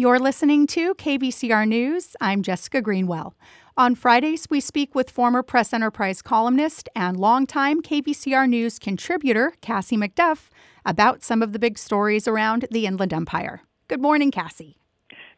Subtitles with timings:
[0.00, 2.14] You're listening to KVCR News.
[2.20, 3.34] I'm Jessica Greenwell.
[3.76, 9.96] On Fridays, we speak with former Press Enterprise columnist and longtime KVCR News contributor Cassie
[9.96, 10.50] MacDuff
[10.86, 13.62] about some of the big stories around the Inland Empire.
[13.88, 14.78] Good morning, Cassie.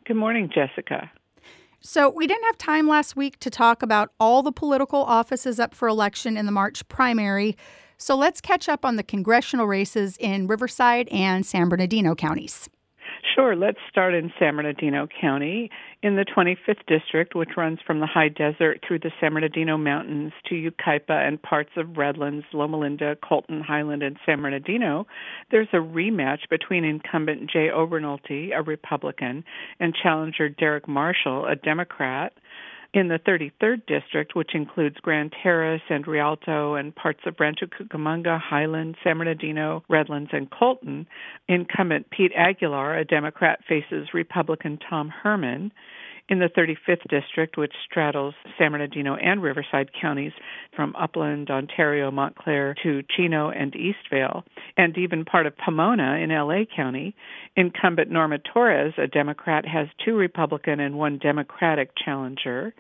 [0.05, 1.11] Good morning, Jessica.
[1.81, 5.75] So, we didn't have time last week to talk about all the political offices up
[5.75, 7.57] for election in the March primary.
[7.97, 12.69] So, let's catch up on the congressional races in Riverside and San Bernardino counties.
[13.41, 13.57] Sure.
[13.57, 15.71] Let's start in San Bernardino County
[16.03, 20.33] in the 25th District, which runs from the high desert through the San Bernardino Mountains
[20.47, 25.07] to Yucaipa and parts of Redlands, Loma Linda, Colton, Highland, and San Bernardino.
[25.51, 29.43] There's a rematch between incumbent Jay Obernolte, a Republican,
[29.79, 32.35] and challenger Derek Marshall, a Democrat.
[32.93, 38.41] In the 33rd District, which includes Grand Terrace and Rialto and parts of Rancho Cucamonga,
[38.41, 41.07] Highland, San Bernardino, Redlands, and Colton,
[41.49, 45.71] incumbent Pete Aguilar, a Democrat, faces Republican Tom Herman
[46.31, 50.33] in the 35th District, which straddles San Bernardino and Riverside counties
[50.75, 54.45] from Upland, Ontario, Montclair to Chino and Eastvale,
[54.77, 57.17] and even part of Pomona in LA County,
[57.57, 62.73] incumbent Norma Torres, a Democrat, has two Republican and one Democratic challenger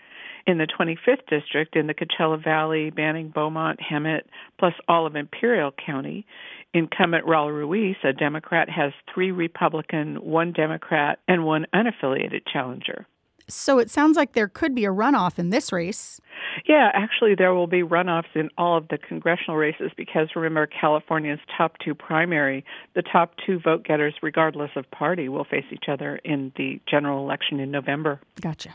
[0.47, 4.23] in the 25th district in the Coachella Valley, Banning, Beaumont, Hemet,
[4.59, 6.25] plus all of Imperial County.
[6.73, 13.07] Incumbent Raul Ruiz, a Democrat, has three Republican, one Democrat, and one unaffiliated challenger.
[13.55, 16.21] So it sounds like there could be a runoff in this race.
[16.67, 21.41] Yeah, actually, there will be runoffs in all of the congressional races because remember, California's
[21.57, 26.17] top two primary, the top two vote getters, regardless of party, will face each other
[26.25, 28.21] in the general election in November.
[28.41, 28.75] Gotcha.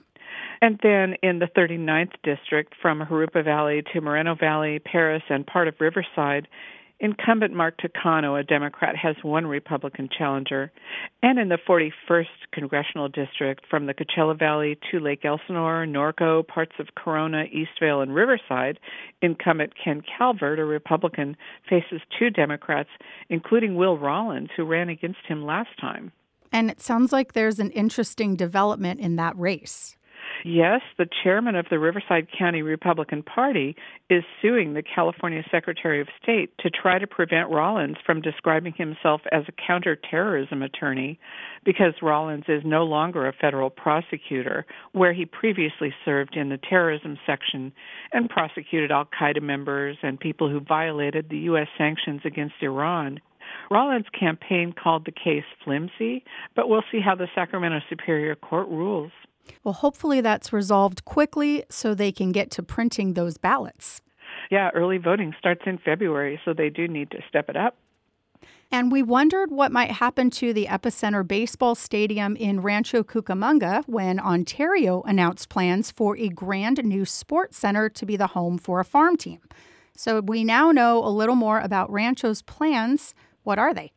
[0.61, 5.67] And then in the 39th district, from Jurupa Valley to Moreno Valley, Perris, and part
[5.67, 6.47] of Riverside,
[6.99, 10.71] incumbent Mark Takano, a Democrat, has one Republican challenger.
[11.21, 16.73] And in the 41st congressional district, from the Coachella Valley to Lake Elsinore, Norco, parts
[16.79, 18.79] of Corona, Eastvale, and Riverside,
[19.21, 21.35] incumbent Ken Calvert, a Republican,
[21.69, 22.89] faces two Democrats,
[23.29, 26.11] including Will Rollins, who ran against him last time.
[26.51, 29.94] And it sounds like there's an interesting development in that race.
[30.43, 33.75] Yes, the chairman of the Riverside County Republican Party
[34.09, 39.21] is suing the California Secretary of State to try to prevent Rollins from describing himself
[39.31, 41.19] as a counterterrorism attorney
[41.63, 47.17] because Rollins is no longer a federal prosecutor, where he previously served in the terrorism
[47.25, 47.71] section
[48.13, 51.67] and prosecuted Al Qaeda members and people who violated the U.S.
[51.77, 53.19] sanctions against Iran.
[53.71, 56.23] Rollins' campaign called the case flimsy,
[56.55, 59.11] but we'll see how the Sacramento Superior Court rules.
[59.63, 64.01] Well, hopefully that's resolved quickly so they can get to printing those ballots.
[64.51, 67.75] Yeah, early voting starts in February, so they do need to step it up.
[68.71, 74.19] And we wondered what might happen to the Epicenter Baseball Stadium in Rancho Cucamonga when
[74.19, 78.85] Ontario announced plans for a grand new sports center to be the home for a
[78.85, 79.39] farm team.
[79.95, 83.13] So we now know a little more about Rancho's plans.
[83.43, 83.91] What are they?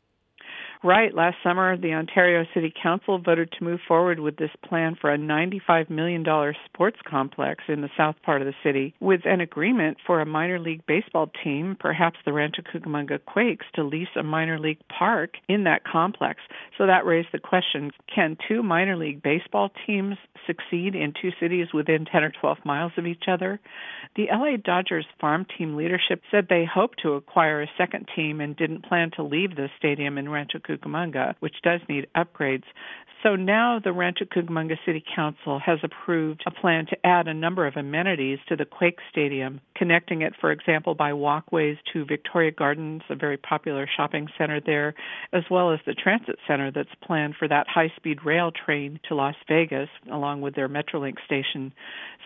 [0.85, 1.13] Right.
[1.13, 5.19] Last summer, the Ontario City Council voted to move forward with this plan for a
[5.19, 6.25] $95 million
[6.67, 10.61] sports complex in the south part of the city, with an agreement for a minor
[10.61, 15.65] league baseball team, perhaps the Rancho Cucamonga Quakes, to lease a minor league park in
[15.65, 16.41] that complex.
[16.77, 20.17] So that raised the question can two minor league baseball teams
[20.47, 23.59] succeed in two cities within 10 or 12 miles of each other?
[24.15, 28.57] The LA Dodgers farm team leadership said they hoped to acquire a second team and
[28.57, 32.65] didn't plan to leave the stadium in Rancho Cucamonga, which does need upgrades.
[33.25, 37.67] So now the Rancho Cucamonga City Council has approved a plan to add a number
[37.67, 43.03] of amenities to the Quake Stadium, connecting it, for example, by walkways to Victoria Gardens,
[43.11, 44.95] a very popular shopping center there,
[45.33, 49.17] as well as the transit center that's planned for that high speed rail train to
[49.17, 51.73] Las Vegas, along with their Metrolink station.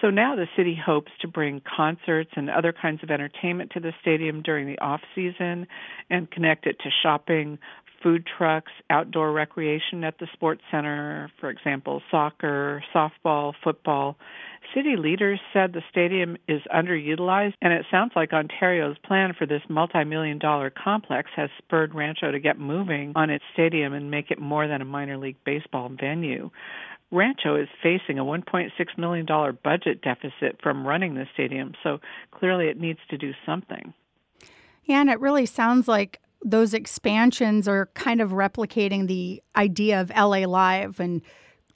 [0.02, 3.92] So now the city hopes to bring concerts and other kinds of entertainment to the
[4.02, 5.66] stadium during the off season
[6.10, 7.58] and connect it to shopping,
[8.02, 14.16] food trucks, outdoor recreation at the sports center, for example, soccer, softball, football.
[14.74, 19.62] City leaders said the stadium is underutilized, and it sounds like Ontario's plan for this
[19.68, 24.30] multi million dollar complex has spurred Rancho to get moving on its stadium and make
[24.30, 26.50] it more than a minor league baseball venue.
[27.10, 29.26] Rancho is facing a $1.6 million
[29.62, 31.98] budget deficit from running the stadium, so
[32.30, 33.92] clearly it needs to do something.
[34.84, 40.10] Yeah, and it really sounds like those expansions are kind of replicating the idea of
[40.10, 41.22] LA Live and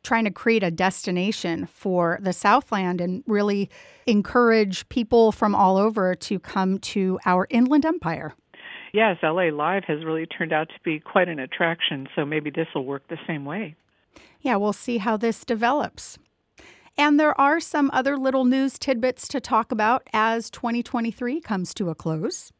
[0.02, 3.68] trying to create a destination for the Southland and really
[4.06, 8.32] encourage people from all over to come to our inland empire.
[8.92, 12.68] Yes, LA Live has really turned out to be quite an attraction, so maybe this
[12.74, 13.74] will work the same way.
[14.40, 16.18] Yeah, we'll see how this develops.
[16.96, 21.90] And there are some other little news tidbits to talk about as 2023 comes to
[21.90, 22.52] a close.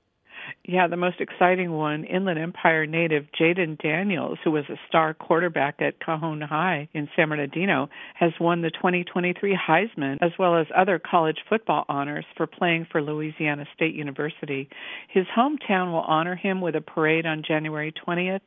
[0.69, 5.77] Yeah, the most exciting one, Inland Empire native Jayden Daniels, who was a star quarterback
[5.79, 10.99] at Cajon High in San Bernardino, has won the 2023 Heisman as well as other
[10.99, 14.69] college football honors for playing for Louisiana State University.
[15.09, 18.41] His hometown will honor him with a parade on January 20th.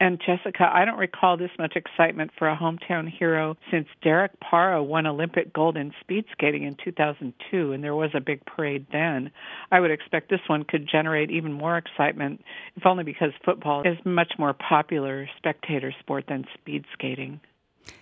[0.00, 4.82] And Jessica, I don't recall this much excitement for a hometown hero since Derek Parra
[4.82, 9.30] won Olympic gold in speed skating in 2002, and there was a big parade then.
[9.70, 12.40] I would expect this one could generate even more more excitement,
[12.76, 17.40] if only because football is much more popular spectator sport than speed skating.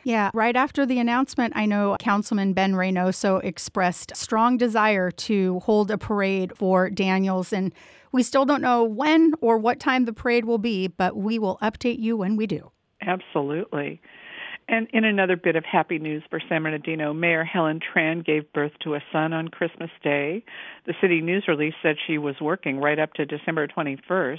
[0.02, 5.90] Yeah, right after the announcement, I know Councilman Ben Reynoso expressed strong desire to hold
[5.90, 7.72] a parade for Daniels, and
[8.12, 11.56] we still don't know when or what time the parade will be, but we will
[11.62, 12.70] update you when we do.
[13.00, 14.02] Absolutely.
[14.68, 18.72] And in another bit of happy news for San Bernardino, Mayor Helen Tran gave birth
[18.82, 20.44] to a son on Christmas Day.
[20.86, 24.38] The city news release said she was working right up to December 21st.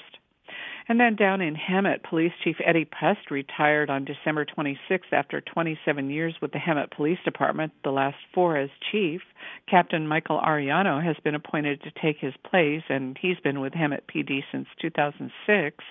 [0.87, 6.11] And then down in Hemet, Police Chief Eddie Pust retired on December 26th after 27
[6.11, 9.21] years with the Hemet Police Department, the last four as chief.
[9.67, 14.01] Captain Michael Ariano has been appointed to take his place, and he's been with Hemet
[14.13, 15.83] PD since 2006.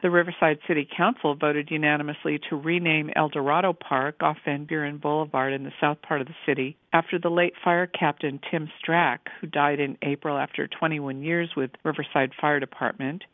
[0.00, 5.52] The Riverside City Council voted unanimously to rename El Dorado Park off Van Buren Boulevard
[5.52, 9.48] in the south part of the city after the late fire captain Tim Strack, who
[9.48, 13.24] died in April after 21 years with Riverside Fire Department.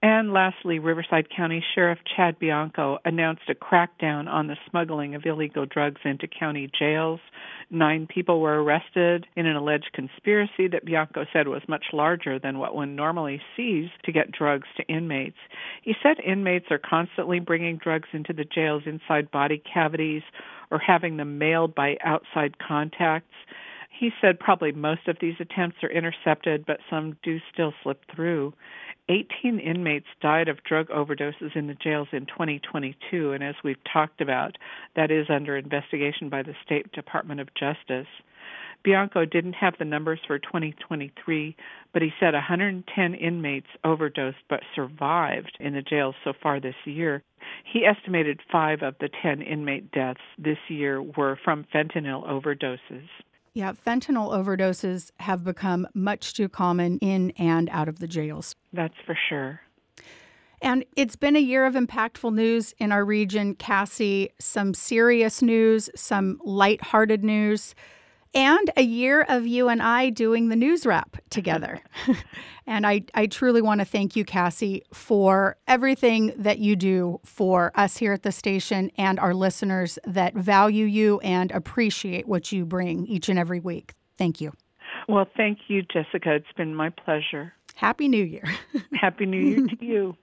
[0.00, 5.66] And lastly, Riverside County Sheriff Chad Bianco announced a crackdown on the smuggling of illegal
[5.66, 7.18] drugs into county jails.
[7.68, 12.60] Nine people were arrested in an alleged conspiracy that Bianco said was much larger than
[12.60, 15.38] what one normally sees to get drugs to inmates.
[15.82, 20.22] He said inmates are constantly bringing drugs into the jails inside body cavities
[20.70, 23.34] or having them mailed by outside contacts.
[23.98, 28.54] He said probably most of these attempts are intercepted, but some do still slip through.
[29.08, 34.20] 18 inmates died of drug overdoses in the jails in 2022, and as we've talked
[34.20, 34.56] about,
[34.96, 38.06] that is under investigation by the State Department of Justice.
[38.84, 41.56] Bianco didn't have the numbers for 2023,
[41.92, 47.22] but he said 110 inmates overdosed but survived in the jails so far this year.
[47.72, 53.08] He estimated five of the 10 inmate deaths this year were from fentanyl overdoses.
[53.58, 58.54] Yeah, fentanyl overdoses have become much too common in and out of the jails.
[58.72, 59.62] That's for sure.
[60.62, 64.30] And it's been a year of impactful news in our region, Cassie.
[64.38, 67.74] Some serious news, some lighthearted news
[68.34, 71.80] and a year of you and I doing the news wrap together.
[72.66, 77.72] and I, I truly want to thank you, Cassie, for everything that you do for
[77.74, 82.64] us here at the station and our listeners that value you and appreciate what you
[82.64, 83.94] bring each and every week.
[84.16, 84.52] Thank you.
[85.08, 86.34] Well, thank you, Jessica.
[86.34, 87.54] It's been my pleasure.
[87.74, 88.44] Happy New Year.
[88.92, 90.16] Happy New Year to you.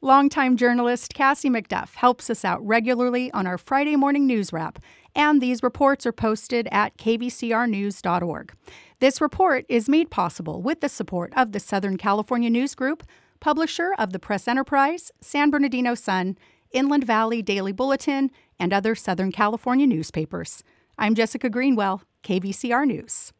[0.00, 4.78] Longtime journalist Cassie MacDuff helps us out regularly on our Friday morning news wrap
[5.16, 8.52] and these reports are posted at kvcrnews.org.
[9.00, 13.02] This report is made possible with the support of the Southern California News Group,
[13.40, 16.38] publisher of the Press Enterprise, San Bernardino Sun,
[16.70, 18.30] Inland Valley Daily Bulletin,
[18.60, 20.62] and other Southern California newspapers.
[20.96, 23.32] I'm Jessica Greenwell, KVCR News.